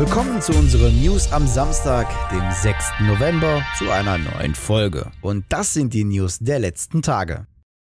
Willkommen 0.00 0.40
zu 0.40 0.54
unseren 0.54 0.98
News 0.98 1.30
am 1.30 1.46
Samstag, 1.46 2.08
dem 2.30 2.42
6. 2.50 2.84
November, 3.02 3.62
zu 3.76 3.90
einer 3.90 4.16
neuen 4.16 4.54
Folge. 4.54 5.12
Und 5.20 5.44
das 5.50 5.74
sind 5.74 5.92
die 5.92 6.04
News 6.04 6.38
der 6.38 6.58
letzten 6.58 7.02
Tage. 7.02 7.46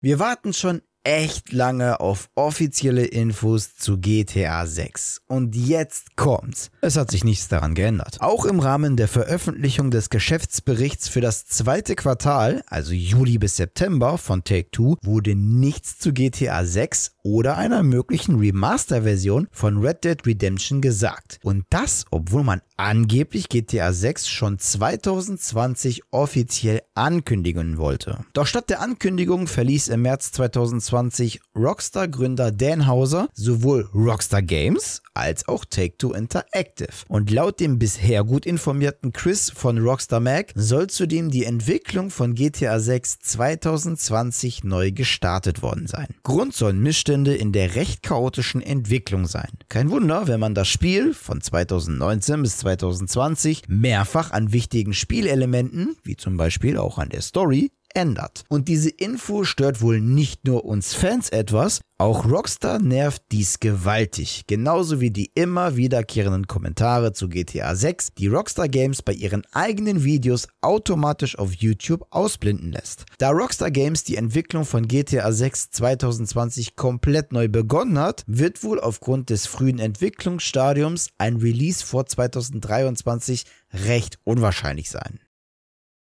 Wir 0.00 0.18
warten 0.18 0.54
schon 0.54 0.80
echt 1.02 1.52
lange 1.52 2.00
auf 2.00 2.28
offizielle 2.34 3.04
Infos 3.04 3.74
zu 3.74 3.98
GTA 3.98 4.66
6. 4.66 5.22
Und 5.26 5.56
jetzt 5.56 6.16
kommt's. 6.16 6.70
Es 6.82 6.96
hat 6.96 7.10
sich 7.10 7.24
nichts 7.24 7.48
daran 7.48 7.74
geändert. 7.74 8.18
Auch 8.20 8.44
im 8.44 8.60
Rahmen 8.60 8.96
der 8.96 9.08
Veröffentlichung 9.08 9.90
des 9.90 10.10
Geschäftsberichts 10.10 11.08
für 11.08 11.20
das 11.20 11.46
zweite 11.46 11.94
Quartal, 11.94 12.62
also 12.66 12.92
Juli 12.92 13.38
bis 13.38 13.56
September 13.56 14.18
von 14.18 14.44
Take-Two, 14.44 14.96
wurde 15.02 15.34
nichts 15.34 15.98
zu 15.98 16.12
GTA 16.12 16.64
6 16.64 17.12
oder 17.22 17.56
einer 17.56 17.82
möglichen 17.82 18.38
Remaster-Version 18.38 19.48
von 19.52 19.78
Red 19.78 20.04
Dead 20.04 20.26
Redemption 20.26 20.80
gesagt. 20.80 21.38
Und 21.42 21.64
das, 21.70 22.04
obwohl 22.10 22.44
man 22.44 22.60
angeblich 22.76 23.48
GTA 23.48 23.92
6 23.92 24.28
schon 24.28 24.58
2020 24.58 26.02
offiziell 26.10 26.82
ankündigen 26.94 27.78
wollte. 27.78 28.24
Doch 28.32 28.46
statt 28.46 28.70
der 28.70 28.80
Ankündigung 28.80 29.46
verließ 29.46 29.88
im 29.88 30.02
März 30.02 30.32
2020 30.32 30.89
Rockstar-Gründer 30.92 32.52
Dan 32.52 32.86
Hauser 32.86 33.28
sowohl 33.34 33.88
Rockstar 33.94 34.42
Games 34.42 35.02
als 35.14 35.46
auch 35.48 35.64
Take-Two 35.64 36.12
Interactive. 36.12 36.88
Und 37.08 37.30
laut 37.30 37.60
dem 37.60 37.78
bisher 37.78 38.24
gut 38.24 38.46
informierten 38.46 39.12
Chris 39.12 39.50
von 39.50 39.78
Rockstar 39.78 40.20
Mag 40.20 40.52
soll 40.54 40.88
zudem 40.88 41.30
die 41.30 41.44
Entwicklung 41.44 42.10
von 42.10 42.34
GTA 42.34 42.78
6 42.78 43.18
2020 43.20 44.64
neu 44.64 44.92
gestartet 44.92 45.62
worden 45.62 45.86
sein. 45.86 46.08
Grund 46.22 46.54
sollen 46.54 46.80
Missstände 46.80 47.34
in 47.34 47.52
der 47.52 47.74
recht 47.74 48.02
chaotischen 48.02 48.62
Entwicklung 48.62 49.26
sein. 49.26 49.50
Kein 49.68 49.90
Wunder, 49.90 50.26
wenn 50.26 50.40
man 50.40 50.54
das 50.54 50.68
Spiel 50.68 51.14
von 51.14 51.40
2019 51.40 52.42
bis 52.42 52.58
2020 52.58 53.62
mehrfach 53.68 54.30
an 54.30 54.52
wichtigen 54.52 54.94
Spielelementen, 54.94 55.96
wie 56.02 56.16
zum 56.16 56.36
Beispiel 56.36 56.78
auch 56.78 56.98
an 56.98 57.10
der 57.10 57.22
Story, 57.22 57.70
ändert. 57.94 58.44
Und 58.48 58.68
diese 58.68 58.90
Info 58.90 59.44
stört 59.44 59.80
wohl 59.80 60.00
nicht 60.00 60.46
nur 60.46 60.64
uns 60.64 60.94
Fans 60.94 61.28
etwas, 61.30 61.80
auch 62.00 62.24
Rockstar 62.24 62.78
nervt 62.78 63.24
dies 63.30 63.60
gewaltig, 63.60 64.44
genauso 64.46 65.00
wie 65.02 65.10
die 65.10 65.30
immer 65.34 65.76
wiederkehrenden 65.76 66.46
Kommentare 66.46 67.12
zu 67.12 67.28
GTA 67.28 67.74
6, 67.74 68.14
die 68.14 68.28
Rockstar 68.28 68.68
Games 68.68 69.02
bei 69.02 69.12
ihren 69.12 69.42
eigenen 69.52 70.02
Videos 70.02 70.48
automatisch 70.62 71.38
auf 71.38 71.52
YouTube 71.52 72.06
ausblenden 72.08 72.72
lässt. 72.72 73.04
Da 73.18 73.30
Rockstar 73.30 73.70
Games 73.70 74.02
die 74.02 74.16
Entwicklung 74.16 74.64
von 74.64 74.88
GTA 74.88 75.30
6 75.30 75.72
2020 75.72 76.74
komplett 76.74 77.32
neu 77.32 77.48
begonnen 77.48 77.98
hat, 77.98 78.24
wird 78.26 78.64
wohl 78.64 78.80
aufgrund 78.80 79.28
des 79.28 79.46
frühen 79.46 79.78
Entwicklungsstadiums 79.78 81.10
ein 81.18 81.36
Release 81.36 81.84
vor 81.84 82.06
2023 82.06 83.44
recht 83.74 84.18
unwahrscheinlich 84.24 84.88
sein. 84.88 85.20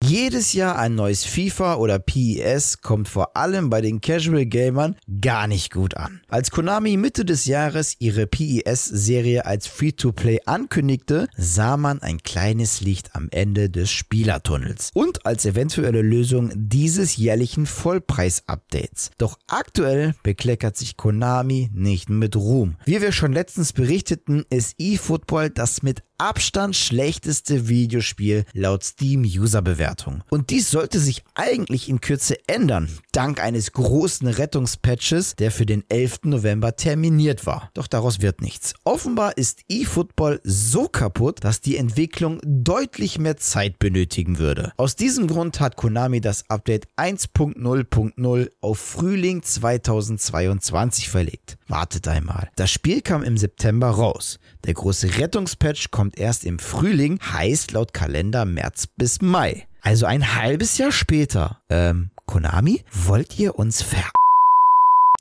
Jedes 0.03 0.53
Jahr 0.53 0.79
ein 0.79 0.95
neues 0.95 1.23
FIFA 1.25 1.75
oder 1.75 1.99
PES 1.99 2.81
kommt 2.81 3.07
vor 3.07 3.37
allem 3.37 3.69
bei 3.69 3.81
den 3.81 4.01
Casual 4.01 4.47
Gamern 4.47 4.95
gar 5.21 5.45
nicht 5.45 5.71
gut 5.71 5.95
an. 5.95 6.21
Als 6.27 6.49
Konami 6.49 6.97
Mitte 6.97 7.23
des 7.23 7.45
Jahres 7.45 7.95
ihre 7.99 8.25
PES-Serie 8.25 9.45
als 9.45 9.67
Free-to-Play 9.67 10.39
ankündigte, 10.47 11.27
sah 11.37 11.77
man 11.77 12.01
ein 12.01 12.17
kleines 12.23 12.81
Licht 12.81 13.15
am 13.15 13.29
Ende 13.29 13.69
des 13.69 13.91
Spielertunnels 13.91 14.89
und 14.95 15.25
als 15.27 15.45
eventuelle 15.45 16.01
Lösung 16.01 16.51
dieses 16.55 17.15
jährlichen 17.15 17.67
Vollpreis-Updates. 17.67 19.11
Doch 19.19 19.37
aktuell 19.47 20.15
bekleckert 20.23 20.77
sich 20.77 20.97
Konami 20.97 21.69
nicht 21.73 22.09
mit 22.09 22.35
Ruhm. 22.35 22.75
Wie 22.85 23.01
wir 23.01 23.11
schon 23.11 23.33
letztens 23.33 23.71
berichteten, 23.71 24.45
ist 24.49 24.73
eFootball 24.79 25.51
das 25.51 25.83
mit 25.83 26.01
Abstand 26.21 26.75
schlechteste 26.75 27.67
Videospiel 27.67 28.45
laut 28.53 28.83
Steam-User-Bewertung. 28.83 30.23
Und 30.29 30.51
dies 30.51 30.69
sollte 30.69 30.99
sich 30.99 31.23
eigentlich 31.33 31.89
in 31.89 31.99
Kürze 31.99 32.37
ändern, 32.47 32.89
dank 33.11 33.43
eines 33.43 33.71
großen 33.71 34.27
Rettungspatches, 34.27 35.35
der 35.35 35.49
für 35.49 35.65
den 35.65 35.83
11. 35.89 36.25
November 36.25 36.75
terminiert 36.75 37.47
war. 37.47 37.71
Doch 37.73 37.87
daraus 37.87 38.21
wird 38.21 38.39
nichts. 38.39 38.75
Offenbar 38.83 39.35
ist 39.35 39.61
eFootball 39.67 40.39
so 40.43 40.87
kaputt, 40.87 41.43
dass 41.43 41.59
die 41.59 41.75
Entwicklung 41.75 42.39
deutlich 42.45 43.17
mehr 43.17 43.37
Zeit 43.37 43.79
benötigen 43.79 44.37
würde. 44.37 44.73
Aus 44.77 44.95
diesem 44.95 45.25
Grund 45.25 45.59
hat 45.59 45.75
Konami 45.75 46.21
das 46.21 46.47
Update 46.51 46.85
1.0.0 46.97 48.51
auf 48.61 48.77
Frühling 48.77 49.41
2022 49.41 51.09
verlegt. 51.09 51.57
Wartet 51.71 52.07
einmal. 52.07 52.49
Das 52.57 52.69
Spiel 52.69 53.01
kam 53.01 53.23
im 53.23 53.37
September 53.37 53.87
raus. 53.89 54.39
Der 54.65 54.73
große 54.73 55.17
Rettungspatch 55.17 55.89
kommt 55.89 56.17
erst 56.19 56.43
im 56.43 56.59
Frühling, 56.59 57.19
heißt 57.21 57.71
laut 57.71 57.93
Kalender 57.93 58.43
März 58.43 58.87
bis 58.97 59.21
Mai. 59.21 59.67
Also 59.81 60.05
ein 60.05 60.35
halbes 60.35 60.77
Jahr 60.77 60.91
später. 60.91 61.61
Ähm, 61.69 62.11
Konami, 62.25 62.83
wollt 62.91 63.39
ihr 63.39 63.57
uns 63.57 63.81
ver... 63.81 64.03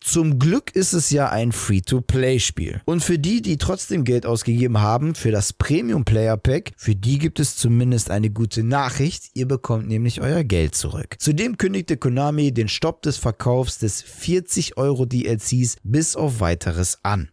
Zum 0.03 0.39
Glück 0.39 0.75
ist 0.75 0.95
es 0.95 1.11
ja 1.11 1.29
ein 1.29 1.53
Free-to-Play-Spiel. 1.53 2.81
Und 2.87 3.05
für 3.05 3.19
die, 3.19 3.43
die 3.43 3.59
trotzdem 3.59 4.05
Geld 4.05 4.25
ausgegeben 4.25 4.81
haben 4.81 5.15
für 5.15 5.31
das 5.31 5.53
Premium 5.53 6.05
Player 6.05 6.39
Pack, 6.39 6.73
für 6.77 6.97
die 6.97 7.19
gibt 7.19 7.39
es 7.39 7.57
zumindest 7.57 8.11
eine 8.11 8.31
gute 8.31 8.65
Nachricht. 8.65 9.31
Ihr 9.35 9.47
bekommt 9.47 9.89
nämlich 9.89 10.23
euer 10.23 10.43
Geld 10.43 10.75
zurück. 10.75 11.17
Zudem 11.19 11.59
kündigte 11.59 11.99
Konami 11.99 12.53
den 12.53 12.69
Stopp 12.69 13.03
des 13.03 13.19
Verkaufs 13.19 13.79
des 13.79 14.01
40 14.01 14.79
Euro 14.79 15.05
DLCs 15.05 15.77
bis 15.83 16.17
auf 16.17 16.41
weiteres 16.41 16.99
an. 17.03 17.31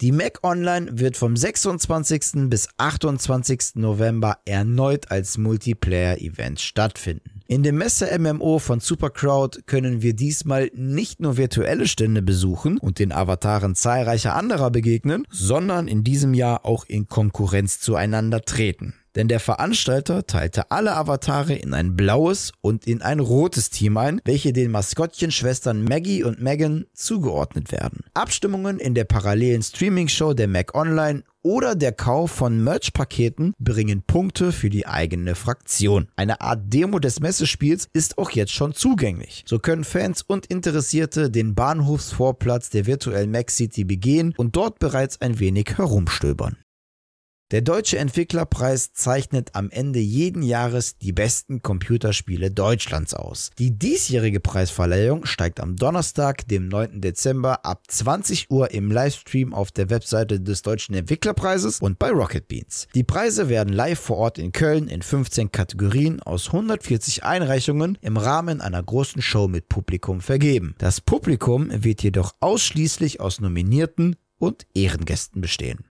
Die 0.00 0.12
Mac 0.12 0.40
Online 0.42 0.98
wird 0.98 1.16
vom 1.16 1.36
26. 1.36 2.50
bis 2.50 2.68
28. 2.78 3.76
November 3.76 4.38
erneut 4.44 5.10
als 5.10 5.38
Multiplayer-Event 5.38 6.60
stattfinden. 6.60 7.35
In 7.48 7.62
dem 7.62 7.76
Messe-MMO 7.76 8.58
von 8.58 8.80
Supercrowd 8.80 9.66
können 9.66 10.02
wir 10.02 10.14
diesmal 10.14 10.68
nicht 10.74 11.20
nur 11.20 11.36
virtuelle 11.36 11.86
Stände 11.86 12.20
besuchen 12.20 12.76
und 12.78 12.98
den 12.98 13.12
Avataren 13.12 13.76
zahlreicher 13.76 14.34
anderer 14.34 14.72
begegnen, 14.72 15.24
sondern 15.30 15.86
in 15.86 16.02
diesem 16.02 16.34
Jahr 16.34 16.64
auch 16.64 16.84
in 16.86 17.06
Konkurrenz 17.06 17.78
zueinander 17.78 18.42
treten 18.42 18.94
denn 19.16 19.28
der 19.28 19.40
Veranstalter 19.40 20.26
teilte 20.26 20.70
alle 20.70 20.94
Avatare 20.94 21.54
in 21.54 21.74
ein 21.74 21.96
blaues 21.96 22.52
und 22.60 22.86
in 22.86 23.02
ein 23.02 23.18
rotes 23.18 23.70
Team 23.70 23.96
ein, 23.96 24.20
welche 24.24 24.52
den 24.52 24.70
Maskottchenschwestern 24.70 25.82
Maggie 25.82 26.22
und 26.22 26.40
Megan 26.40 26.84
zugeordnet 26.92 27.72
werden. 27.72 28.04
Abstimmungen 28.14 28.78
in 28.78 28.94
der 28.94 29.04
parallelen 29.04 29.62
Streaming-Show 29.62 30.34
der 30.34 30.48
Mac 30.48 30.74
Online 30.74 31.24
oder 31.46 31.76
der 31.76 31.92
Kauf 31.92 32.32
von 32.32 32.64
Merch-Paketen 32.64 33.54
bringen 33.60 34.02
Punkte 34.02 34.50
für 34.50 34.68
die 34.68 34.88
eigene 34.88 35.36
Fraktion. 35.36 36.08
Eine 36.16 36.40
Art 36.40 36.72
Demo 36.74 36.98
des 36.98 37.20
Messespiels 37.20 37.88
ist 37.92 38.18
auch 38.18 38.30
jetzt 38.32 38.50
schon 38.50 38.74
zugänglich. 38.74 39.44
So 39.46 39.60
können 39.60 39.84
Fans 39.84 40.22
und 40.22 40.46
Interessierte 40.46 41.30
den 41.30 41.54
Bahnhofsvorplatz 41.54 42.70
der 42.70 42.86
virtuellen 42.86 43.30
Mac 43.30 43.52
City 43.52 43.84
begehen 43.84 44.34
und 44.36 44.56
dort 44.56 44.80
bereits 44.80 45.20
ein 45.20 45.38
wenig 45.38 45.78
herumstöbern. 45.78 46.56
Der 47.52 47.60
Deutsche 47.60 47.96
Entwicklerpreis 47.98 48.92
zeichnet 48.92 49.50
am 49.52 49.70
Ende 49.70 50.00
jeden 50.00 50.42
Jahres 50.42 50.98
die 50.98 51.12
besten 51.12 51.62
Computerspiele 51.62 52.50
Deutschlands 52.50 53.14
aus. 53.14 53.50
Die 53.56 53.70
diesjährige 53.70 54.40
Preisverleihung 54.40 55.26
steigt 55.26 55.60
am 55.60 55.76
Donnerstag, 55.76 56.48
dem 56.48 56.66
9. 56.66 57.00
Dezember 57.00 57.64
ab 57.64 57.84
20 57.86 58.50
Uhr 58.50 58.72
im 58.72 58.90
Livestream 58.90 59.54
auf 59.54 59.70
der 59.70 59.90
Webseite 59.90 60.40
des 60.40 60.62
Deutschen 60.62 60.96
Entwicklerpreises 60.96 61.78
und 61.78 62.00
bei 62.00 62.10
Rocket 62.10 62.48
Beans. 62.48 62.88
Die 62.96 63.04
Preise 63.04 63.48
werden 63.48 63.72
live 63.72 64.00
vor 64.00 64.16
Ort 64.16 64.38
in 64.38 64.50
Köln 64.50 64.88
in 64.88 65.02
15 65.02 65.52
Kategorien 65.52 66.20
aus 66.20 66.48
140 66.48 67.22
Einreichungen 67.22 67.96
im 68.00 68.16
Rahmen 68.16 68.60
einer 68.60 68.82
großen 68.82 69.22
Show 69.22 69.46
mit 69.46 69.68
Publikum 69.68 70.20
vergeben. 70.20 70.74
Das 70.78 71.00
Publikum 71.00 71.68
wird 71.70 72.02
jedoch 72.02 72.34
ausschließlich 72.40 73.20
aus 73.20 73.40
Nominierten 73.40 74.16
und 74.36 74.66
Ehrengästen 74.74 75.40
bestehen. 75.40 75.84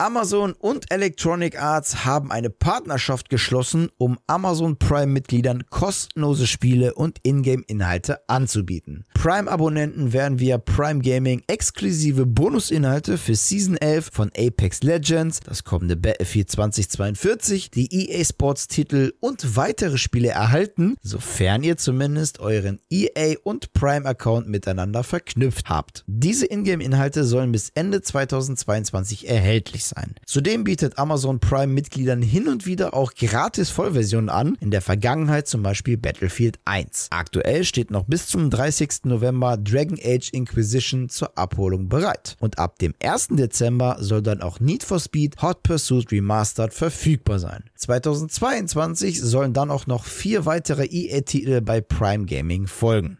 Amazon 0.00 0.54
und 0.54 0.90
Electronic 0.90 1.60
Arts 1.60 2.06
haben 2.06 2.32
eine 2.32 2.48
Partnerschaft 2.48 3.28
geschlossen, 3.28 3.90
um 3.98 4.18
Amazon 4.26 4.78
Prime-Mitgliedern 4.78 5.64
kostenlose 5.68 6.46
Spiele 6.46 6.94
und 6.94 7.18
Ingame-Inhalte 7.22 8.26
anzubieten. 8.26 9.04
Prime-Abonnenten 9.12 10.14
werden 10.14 10.38
via 10.38 10.56
Prime 10.56 11.02
Gaming 11.02 11.42
exklusive 11.48 12.24
Bonusinhalte 12.24 13.18
für 13.18 13.34
Season 13.34 13.76
11 13.76 14.08
von 14.10 14.30
Apex 14.34 14.82
Legends, 14.82 15.40
das 15.40 15.64
kommende 15.64 15.96
Battlefield 15.96 16.50
2042, 16.50 17.70
die 17.70 17.92
EA 17.92 18.24
Sports-Titel 18.24 19.12
und 19.20 19.54
weitere 19.54 19.98
Spiele 19.98 20.28
erhalten, 20.28 20.96
sofern 21.02 21.62
ihr 21.62 21.76
zumindest 21.76 22.40
euren 22.40 22.80
EA 22.88 23.34
und 23.42 23.74
Prime-Account 23.74 24.48
miteinander 24.48 25.04
verknüpft 25.04 25.68
habt. 25.68 26.04
Diese 26.06 26.46
Ingame-Inhalte 26.46 27.24
sollen 27.24 27.52
bis 27.52 27.68
Ende 27.74 28.00
2022 28.00 29.28
erhältlich 29.28 29.84
sein 29.84 29.89
sein. 29.90 30.14
Zudem 30.26 30.64
bietet 30.64 30.98
Amazon 30.98 31.40
Prime 31.40 31.72
Mitgliedern 31.72 32.22
hin 32.22 32.48
und 32.48 32.66
wieder 32.66 32.94
auch 32.94 33.14
gratis 33.14 33.70
Vollversionen 33.70 34.30
an, 34.30 34.56
in 34.60 34.70
der 34.70 34.80
Vergangenheit 34.80 35.46
zum 35.46 35.62
Beispiel 35.62 35.96
Battlefield 35.96 36.58
1. 36.64 37.08
Aktuell 37.10 37.64
steht 37.64 37.90
noch 37.90 38.04
bis 38.04 38.26
zum 38.26 38.50
30. 38.50 39.04
November 39.04 39.56
Dragon 39.56 39.98
Age 40.02 40.30
Inquisition 40.32 41.08
zur 41.08 41.36
Abholung 41.36 41.88
bereit. 41.88 42.36
Und 42.40 42.58
ab 42.58 42.78
dem 42.78 42.94
1. 43.02 43.28
Dezember 43.32 43.98
soll 44.00 44.22
dann 44.22 44.42
auch 44.42 44.60
Need 44.60 44.82
for 44.82 45.00
Speed 45.00 45.40
Hot 45.42 45.62
Pursuit 45.62 46.10
Remastered 46.10 46.72
verfügbar 46.72 47.38
sein. 47.38 47.64
2022 47.76 49.20
sollen 49.20 49.52
dann 49.52 49.70
auch 49.70 49.86
noch 49.86 50.04
vier 50.04 50.46
weitere 50.46 50.86
EA-Titel 50.86 51.60
bei 51.60 51.80
Prime 51.80 52.26
Gaming 52.26 52.66
folgen. 52.66 53.19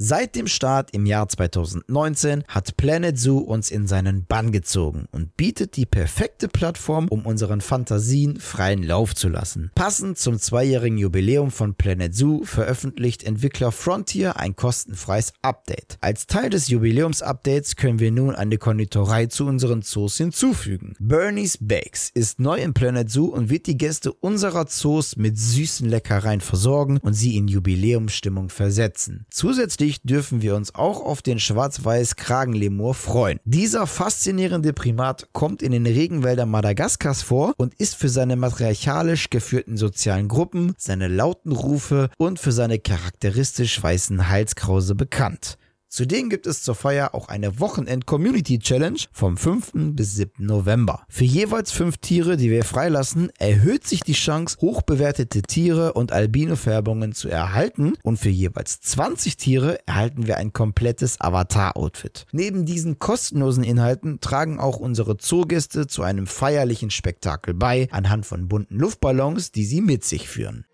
Seit 0.00 0.36
dem 0.36 0.46
Start 0.46 0.90
im 0.92 1.06
Jahr 1.06 1.28
2019 1.28 2.44
hat 2.46 2.76
Planet 2.76 3.18
Zoo 3.18 3.38
uns 3.38 3.68
in 3.68 3.88
seinen 3.88 4.26
Bann 4.26 4.52
gezogen 4.52 5.06
und 5.10 5.36
bietet 5.36 5.74
die 5.74 5.86
perfekte 5.86 6.46
Plattform, 6.46 7.08
um 7.08 7.26
unseren 7.26 7.60
Fantasien 7.60 8.38
freien 8.38 8.84
Lauf 8.84 9.16
zu 9.16 9.28
lassen. 9.28 9.72
Passend 9.74 10.16
zum 10.16 10.38
zweijährigen 10.38 10.98
Jubiläum 10.98 11.50
von 11.50 11.74
Planet 11.74 12.14
Zoo 12.14 12.44
veröffentlicht 12.44 13.24
Entwickler 13.24 13.72
Frontier 13.72 14.36
ein 14.36 14.54
kostenfreies 14.54 15.32
Update. 15.42 15.98
Als 16.00 16.28
Teil 16.28 16.50
des 16.50 16.68
Jubiläums-Updates 16.68 17.74
können 17.74 17.98
wir 17.98 18.12
nun 18.12 18.36
eine 18.36 18.58
Konditorei 18.58 19.26
zu 19.26 19.46
unseren 19.46 19.82
Zoos 19.82 20.16
hinzufügen. 20.16 20.94
Bernie's 21.00 21.58
Bakes 21.60 22.12
ist 22.14 22.38
neu 22.38 22.60
im 22.60 22.72
Planet 22.72 23.10
Zoo 23.10 23.26
und 23.26 23.50
wird 23.50 23.66
die 23.66 23.76
Gäste 23.76 24.12
unserer 24.12 24.68
Zoos 24.68 25.16
mit 25.16 25.36
süßen 25.36 25.88
Leckereien 25.88 26.40
versorgen 26.40 26.98
und 26.98 27.14
sie 27.14 27.36
in 27.36 27.48
Jubiläumsstimmung 27.48 28.48
versetzen. 28.48 29.26
Zusätzlich 29.30 29.87
Zuversichtlich 29.88 30.02
dürfen 30.02 30.42
wir 30.42 30.54
uns 30.54 30.74
auch 30.74 31.00
auf 31.04 31.22
den 31.22 31.38
schwarz-weiß 31.38 32.16
Kragenlemur 32.16 32.94
freuen. 32.94 33.40
Dieser 33.44 33.86
faszinierende 33.86 34.72
Primat 34.72 35.28
kommt 35.32 35.62
in 35.62 35.72
den 35.72 35.86
Regenwäldern 35.86 36.50
Madagaskars 36.50 37.22
vor 37.22 37.54
und 37.56 37.74
ist 37.74 37.94
für 37.96 38.08
seine 38.08 38.36
matriarchalisch 38.36 39.30
geführten 39.30 39.76
sozialen 39.76 40.28
Gruppen, 40.28 40.74
seine 40.76 41.08
lauten 41.08 41.52
Rufe 41.52 42.10
und 42.18 42.38
für 42.38 42.52
seine 42.52 42.78
charakteristisch 42.78 43.82
weißen 43.82 44.28
Halskrause 44.28 44.94
bekannt. 44.94 45.58
Zudem 45.88 46.28
gibt 46.28 46.46
es 46.46 46.62
zur 46.62 46.74
Feier 46.74 47.14
auch 47.14 47.28
eine 47.28 47.60
Wochenend-Community-Challenge 47.60 48.98
vom 49.10 49.38
5. 49.38 49.72
bis 49.94 50.16
7. 50.16 50.44
November. 50.44 51.02
Für 51.08 51.24
jeweils 51.24 51.72
fünf 51.72 51.96
Tiere, 51.96 52.36
die 52.36 52.50
wir 52.50 52.64
freilassen, 52.64 53.30
erhöht 53.38 53.86
sich 53.86 54.02
die 54.02 54.12
Chance, 54.12 54.58
hochbewertete 54.60 55.40
Tiere 55.40 55.94
und 55.94 56.12
Albino-Färbungen 56.12 57.14
zu 57.14 57.30
erhalten 57.30 57.94
und 58.02 58.18
für 58.18 58.28
jeweils 58.28 58.80
20 58.82 59.38
Tiere 59.38 59.78
erhalten 59.86 60.26
wir 60.26 60.36
ein 60.36 60.52
komplettes 60.52 61.20
Avatar-Outfit. 61.22 62.26
Neben 62.32 62.66
diesen 62.66 62.98
kostenlosen 62.98 63.64
Inhalten 63.64 64.20
tragen 64.20 64.60
auch 64.60 64.76
unsere 64.76 65.16
Zoogäste 65.16 65.86
zu 65.86 66.02
einem 66.02 66.26
feierlichen 66.26 66.90
Spektakel 66.90 67.54
bei, 67.54 67.88
anhand 67.90 68.26
von 68.26 68.46
bunten 68.46 68.78
Luftballons, 68.78 69.52
die 69.52 69.64
sie 69.64 69.80
mit 69.80 70.04
sich 70.04 70.28
führen. 70.28 70.66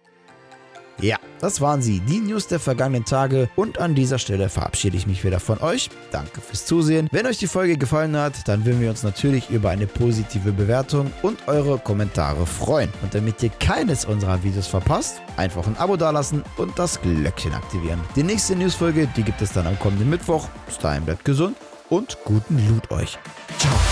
Ja, 1.00 1.17
das 1.41 1.61
waren 1.61 1.82
sie, 1.82 2.00
die 2.00 2.20
News 2.20 2.46
der 2.46 2.61
vergangenen 2.61 3.05
Tage 3.05 3.49
und 3.56 3.79
an 3.79 3.94
dieser 3.94 4.19
Stelle 4.19 4.49
verabschiede 4.49 4.96
ich 4.96 5.06
mich 5.06 5.25
wieder 5.25 5.41
von 5.41 5.61
euch. 5.61 5.91
Danke 6.11 6.41
fürs 6.41 6.67
Zusehen. 6.67 7.08
Wenn 7.11 7.26
euch 7.26 7.38
die 7.38 7.46
Folge 7.46 7.76
gefallen 7.76 8.17
hat, 8.17 8.46
dann 8.49 8.64
würden 8.64 8.81
wir 8.81 8.91
uns 8.91 9.02
natürlich 9.02 9.50
über 9.50 9.70
eine 9.70 9.87
positive 9.87 10.52
Bewertung 10.52 11.12
und 11.23 11.46
eure 11.49 11.79
Kommentare 11.79 12.46
freuen. 12.46 12.91
Und 13.02 13.14
damit 13.14 13.43
ihr 13.43 13.50
keines 13.50 14.05
unserer 14.05 14.43
Videos 14.43 14.67
verpasst, 14.67 15.20
einfach 15.37 15.67
ein 15.67 15.76
Abo 15.76 15.96
dalassen 15.96 16.43
und 16.56 16.79
das 16.79 17.00
Glöckchen 17.00 17.52
aktivieren. 17.52 18.00
Die 18.17 18.23
nächste 18.23 18.56
Newsfolge, 18.56 19.08
die 19.17 19.23
gibt 19.23 19.43
es 19.43 19.52
dann 19.52 19.67
am 19.67 19.79
kommenden 19.79 20.08
Mittwoch. 20.08 20.49
Bis 20.67 20.79
dahin 20.79 21.05
bleibt 21.05 21.25
gesund 21.25 21.56
und 21.91 22.17
guten 22.25 22.67
Loot 22.69 22.91
euch. 22.91 23.19
Ciao. 23.58 23.84